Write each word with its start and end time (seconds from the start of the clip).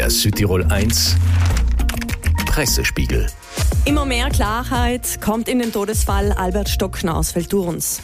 Der 0.00 0.08
Südtirol 0.08 0.64
1 0.64 1.14
Pressespiegel. 2.46 3.26
Immer 3.84 4.06
mehr 4.06 4.30
Klarheit 4.30 5.20
kommt 5.20 5.46
in 5.46 5.58
den 5.58 5.74
Todesfall 5.74 6.32
Albert 6.32 6.70
Stockner 6.70 7.18
aus 7.18 7.32
Feldurns. 7.32 8.00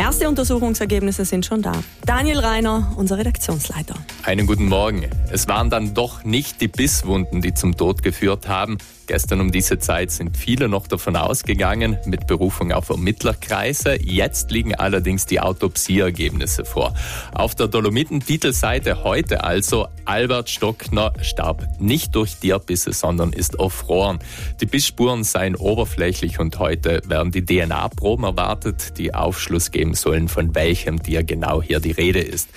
Erste 0.00 0.30
Untersuchungsergebnisse 0.30 1.26
sind 1.26 1.44
schon 1.44 1.60
da. 1.60 1.72
Daniel 2.06 2.38
Reiner, 2.38 2.90
unser 2.96 3.18
Redaktionsleiter. 3.18 3.94
Einen 4.22 4.46
guten 4.46 4.64
Morgen. 4.64 5.04
Es 5.30 5.46
waren 5.46 5.68
dann 5.68 5.92
doch 5.92 6.24
nicht 6.24 6.62
die 6.62 6.68
Bisswunden, 6.68 7.42
die 7.42 7.52
zum 7.52 7.76
Tod 7.76 8.02
geführt 8.02 8.48
haben. 8.48 8.78
Gestern 9.10 9.40
um 9.40 9.50
diese 9.50 9.78
Zeit 9.80 10.12
sind 10.12 10.36
viele 10.36 10.68
noch 10.68 10.86
davon 10.86 11.16
ausgegangen, 11.16 11.98
mit 12.06 12.28
Berufung 12.28 12.70
auf 12.70 12.90
Ermittlerkreise. 12.90 14.00
Jetzt 14.00 14.52
liegen 14.52 14.76
allerdings 14.76 15.26
die 15.26 15.40
Autopsieergebnisse 15.40 16.64
vor. 16.64 16.94
Auf 17.34 17.56
der 17.56 17.66
Dolomiten-Titelseite 17.66 19.02
heute 19.02 19.42
also, 19.42 19.88
Albert 20.04 20.48
Stockner 20.48 21.12
starb 21.22 21.66
nicht 21.80 22.14
durch 22.14 22.36
Tierbisse, 22.36 22.92
sondern 22.92 23.32
ist 23.32 23.56
erfroren. 23.56 24.20
Die 24.60 24.66
Bissspuren 24.66 25.24
seien 25.24 25.56
oberflächlich 25.56 26.38
und 26.38 26.60
heute 26.60 27.02
werden 27.04 27.32
die 27.32 27.44
DNA-Proben 27.44 28.24
erwartet, 28.24 28.96
die 28.96 29.12
Aufschluss 29.12 29.72
geben 29.72 29.89
sollen, 29.94 30.28
von 30.28 30.54
welchem 30.54 31.02
Tier 31.02 31.24
genau 31.24 31.62
hier 31.62 31.80
die 31.80 31.90
Rede 31.90 32.20
ist. 32.20 32.48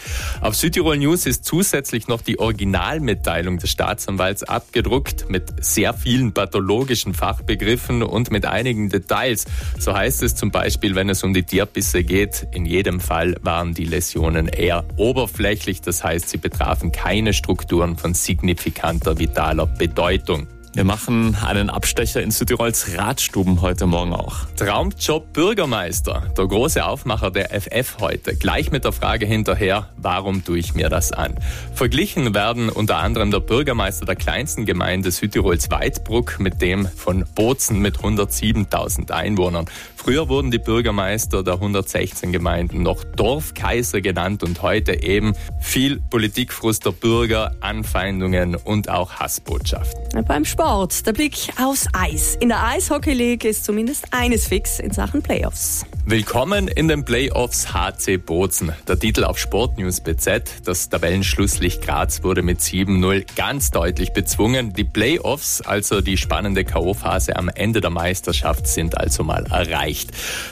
Auf 0.41 0.55
Südtirol 0.55 0.97
News 0.97 1.25
ist 1.25 1.45
zusätzlich 1.45 2.07
noch 2.07 2.21
die 2.21 2.39
Originalmitteilung 2.39 3.57
des 3.57 3.69
Staatsanwalts 3.69 4.43
abgedruckt 4.43 5.29
mit 5.29 5.63
sehr 5.63 5.93
vielen 5.93 6.33
pathologischen 6.33 7.13
Fachbegriffen 7.13 8.03
und 8.03 8.31
mit 8.31 8.45
einigen 8.45 8.89
Details. 8.89 9.45
So 9.79 9.93
heißt 9.93 10.23
es 10.23 10.35
zum 10.35 10.51
Beispiel, 10.51 10.95
wenn 10.95 11.09
es 11.09 11.23
um 11.23 11.33
die 11.33 11.43
Tierbisse 11.43 12.03
geht, 12.03 12.47
in 12.51 12.65
jedem 12.65 12.99
Fall 12.99 13.35
waren 13.41 13.73
die 13.73 13.85
Läsionen 13.85 14.47
eher 14.47 14.85
oberflächlich, 14.97 15.81
das 15.81 16.03
heißt, 16.03 16.29
sie 16.29 16.37
betrafen 16.37 16.91
keine 16.91 17.33
Strukturen 17.33 17.97
von 17.97 18.13
signifikanter 18.13 19.19
vitaler 19.19 19.67
Bedeutung. 19.67 20.47
Wir 20.75 20.85
machen 20.85 21.35
einen 21.35 21.69
Abstecher 21.69 22.23
in 22.23 22.31
Südtirols 22.31 22.97
Radstuben 22.97 23.61
heute 23.61 23.85
Morgen 23.85 24.11
auch. 24.11 24.47
Traumjob 24.55 25.31
Bürgermeister, 25.31 26.33
der 26.35 26.47
große 26.47 26.83
Aufmacher 26.83 27.29
der 27.29 27.51
FF 27.51 27.97
heute. 27.99 28.35
Gleich 28.35 28.71
mit 28.71 28.83
der 28.83 28.91
Frage 28.91 29.27
hinterher, 29.27 29.89
warum 29.97 30.43
tue 30.43 30.57
ich 30.57 30.73
mir 30.73 30.89
das 30.89 31.11
an? 31.11 31.35
Verglichen 31.75 32.33
werden 32.33 32.69
unter 32.69 32.97
anderem 32.97 33.29
der 33.29 33.41
Bürgermeister 33.41 34.07
der 34.07 34.15
kleinsten 34.15 34.65
Gemeinde 34.65 35.11
Südtirols 35.11 35.69
Weidbruck 35.69 36.39
mit 36.39 36.59
dem 36.63 36.87
von 36.87 37.23
Bozen 37.35 37.79
mit 37.79 37.97
107.000 37.99 39.11
Einwohnern. 39.11 39.67
Früher 39.95 40.27
wurden 40.27 40.49
die 40.49 40.57
Bürgermeister 40.57 41.43
der 41.43 41.53
116 41.53 42.31
Gemeinden 42.31 42.81
noch 42.81 43.03
Dorfkaiser 43.03 44.01
genannt 44.01 44.41
und 44.41 44.63
heute 44.63 45.03
eben 45.03 45.33
viel 45.61 46.01
Politikfrust 46.01 46.83
der 46.83 46.91
Bürger, 46.91 47.51
Anfeindungen 47.59 48.55
und 48.55 48.89
auch 48.89 49.13
Hassbotschaften. 49.13 50.25
Beim 50.25 50.43
Sport 50.45 50.62
Sport. 50.63 51.05
Der 51.05 51.11
Blick 51.11 51.49
aufs 51.61 51.87
Eis. 51.91 52.37
In 52.39 52.47
der 52.47 52.65
Eishockey 52.65 53.11
League 53.11 53.43
ist 53.43 53.65
zumindest 53.65 54.05
eines 54.11 54.47
fix 54.47 54.79
in 54.79 54.91
Sachen 54.91 55.21
Playoffs. 55.21 55.85
Willkommen 56.05 56.69
in 56.69 56.87
den 56.87 57.03
Playoffs 57.03 57.73
HC 57.73 58.15
Bozen. 58.15 58.71
Der 58.87 58.97
Titel 58.97 59.25
auf 59.25 59.37
Sportnews 59.37 59.99
BZ. 59.99 60.61
Das 60.63 60.87
Tabellenschlusslicht 60.87 61.81
Graz 61.81 62.23
wurde 62.23 62.43
mit 62.43 62.61
7-0 62.61 63.25
ganz 63.35 63.71
deutlich 63.71 64.13
bezwungen. 64.13 64.71
Die 64.71 64.85
Playoffs, 64.85 65.59
also 65.59 65.99
die 65.99 66.15
spannende 66.15 66.63
K.O.-Phase 66.63 67.33
am 67.33 67.49
Ende 67.49 67.81
der 67.81 67.89
Meisterschaft, 67.89 68.65
sind 68.65 68.97
also 68.97 69.25
mal 69.25 69.45
erreicht. 69.47 70.11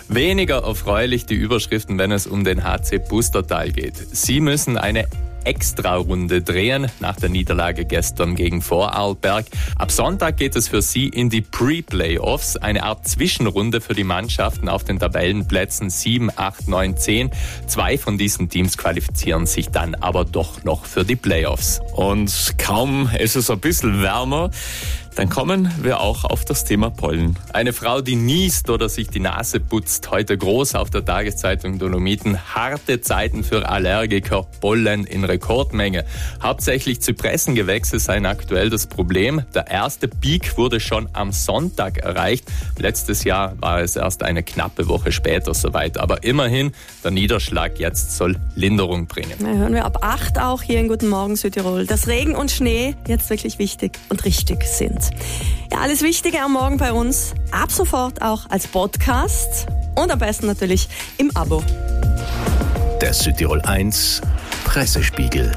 Weniger 0.09 0.63
erfreulich 0.63 1.25
die 1.25 1.35
Überschriften, 1.35 1.97
wenn 1.97 2.11
es 2.11 2.27
um 2.27 2.43
den 2.43 2.65
HC 2.65 2.99
Bustertal 2.99 3.71
geht. 3.71 3.95
Sie 3.95 4.41
müssen 4.41 4.75
eine 4.77 5.07
Extra-Runde 5.43 6.41
drehen 6.41 6.87
nach 6.99 7.15
der 7.15 7.29
Niederlage 7.29 7.85
gestern 7.85 8.35
gegen 8.35 8.61
Vorarlberg. 8.61 9.45
Ab 9.75 9.91
Sonntag 9.91 10.37
geht 10.37 10.55
es 10.55 10.67
für 10.67 10.81
sie 10.81 11.07
in 11.07 11.29
die 11.29 11.41
Pre-Playoffs, 11.41 12.57
eine 12.57 12.83
Art 12.83 13.07
Zwischenrunde 13.07 13.81
für 13.81 13.93
die 13.93 14.03
Mannschaften 14.03 14.69
auf 14.69 14.83
den 14.83 14.99
Tabellenplätzen 14.99 15.89
7, 15.89 16.31
8, 16.35 16.67
9, 16.67 16.97
10. 16.97 17.31
Zwei 17.67 17.97
von 17.97 18.17
diesen 18.17 18.49
Teams 18.49 18.77
qualifizieren 18.77 19.45
sich 19.45 19.69
dann 19.69 19.95
aber 19.95 20.25
doch 20.25 20.63
noch 20.63 20.85
für 20.85 21.05
die 21.05 21.15
Playoffs. 21.15 21.81
Und 21.93 22.55
kaum 22.57 23.09
ist 23.17 23.35
es 23.35 23.49
ein 23.49 23.59
bisschen 23.59 24.01
wärmer, 24.01 24.51
dann 25.15 25.29
kommen 25.29 25.71
wir 25.81 25.99
auch 25.99 26.23
auf 26.23 26.45
das 26.45 26.63
Thema 26.63 26.89
Pollen. 26.89 27.37
Eine 27.53 27.73
Frau, 27.73 28.01
die 28.01 28.15
niest 28.15 28.69
oder 28.69 28.87
sich 28.87 29.09
die 29.09 29.19
Nase 29.19 29.59
putzt, 29.59 30.09
heute 30.09 30.37
groß 30.37 30.75
auf 30.75 30.89
der 30.89 31.03
Tageszeitung 31.03 31.79
Dolomiten. 31.79 32.39
Harte 32.55 33.01
Zeiten 33.01 33.43
für 33.43 33.67
Allergiker, 33.67 34.47
Pollen 34.61 35.05
in 35.05 35.23
Rekordmenge. 35.23 36.05
Hauptsächlich 36.41 37.01
Zypressengewächse 37.01 37.99
seien 37.99 38.25
aktuell 38.25 38.69
das 38.69 38.87
Problem. 38.87 39.43
Der 39.53 39.67
erste 39.67 40.07
Peak 40.07 40.57
wurde 40.57 40.79
schon 40.79 41.09
am 41.13 41.31
Sonntag 41.31 41.97
erreicht. 41.97 42.45
Letztes 42.77 43.23
Jahr 43.23 43.55
war 43.59 43.81
es 43.81 43.95
erst 43.95 44.23
eine 44.23 44.43
knappe 44.43 44.87
Woche 44.87 45.11
später 45.11 45.53
soweit. 45.53 45.97
Aber 45.97 46.23
immerhin, 46.23 46.71
der 47.03 47.11
Niederschlag 47.11 47.79
jetzt 47.79 48.15
soll 48.15 48.37
Linderung 48.55 49.07
bringen. 49.07 49.33
Na, 49.39 49.49
hören 49.49 49.73
wir 49.73 49.85
ab 49.85 49.99
8 50.01 50.39
auch 50.39 50.61
hier 50.61 50.79
in 50.79 50.87
Guten 50.87 51.09
Morgen 51.09 51.35
Südtirol, 51.35 51.85
dass 51.85 52.07
Regen 52.07 52.35
und 52.35 52.51
Schnee 52.51 52.95
jetzt 53.07 53.29
wirklich 53.29 53.59
wichtig 53.59 53.99
und 54.09 54.23
richtig 54.23 54.63
sind. 54.63 55.00
Ja, 55.71 55.79
alles 55.79 56.01
Wichtige 56.01 56.41
am 56.41 56.53
Morgen 56.53 56.77
bei 56.77 56.91
uns. 56.93 57.33
Ab 57.51 57.71
sofort 57.71 58.21
auch 58.21 58.49
als 58.49 58.67
Podcast 58.67 59.67
und 59.95 60.11
am 60.11 60.19
besten 60.19 60.47
natürlich 60.47 60.87
im 61.17 61.35
Abo. 61.35 61.63
Der 63.01 63.13
Südtirol 63.13 63.61
1 63.61 64.21
Pressespiegel. 64.65 65.51